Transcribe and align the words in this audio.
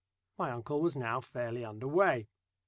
My 0.39 0.49
uncle 0.49 0.81
was 0.81 0.95
now 0.95 1.19
fairly 1.21 1.63
under 1.63 1.87
way. 1.87 2.27